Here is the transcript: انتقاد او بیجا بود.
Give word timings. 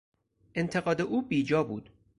انتقاد 0.55 1.01
او 1.01 1.21
بیجا 1.21 1.63
بود. 1.63 1.89